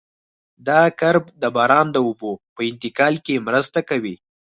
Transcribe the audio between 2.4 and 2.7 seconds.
په